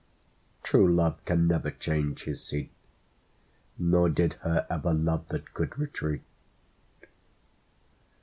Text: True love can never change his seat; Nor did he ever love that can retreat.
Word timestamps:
True 0.63 0.91
love 0.91 1.23
can 1.25 1.45
never 1.45 1.69
change 1.69 2.23
his 2.23 2.43
seat; 2.43 2.71
Nor 3.77 4.09
did 4.09 4.33
he 4.43 4.57
ever 4.67 4.95
love 4.95 5.27
that 5.27 5.53
can 5.53 5.69
retreat. 5.77 6.23